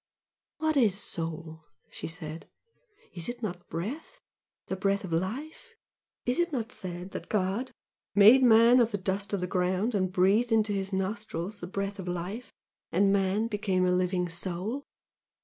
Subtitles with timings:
[0.57, 2.47] "What IS soul?" she said
[3.13, 4.19] "Is it not breath?
[4.65, 5.75] the breath of life?
[6.25, 7.71] Is it not said that God
[8.15, 11.99] 'made man of the dust of the ground and breathed into his nostrils the breath
[11.99, 12.51] of life
[12.91, 14.85] and man became a living soul!'